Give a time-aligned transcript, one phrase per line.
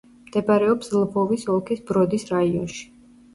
[0.27, 2.83] მდებარეობს ლვოვის ოლქის ბროდის რაიონში.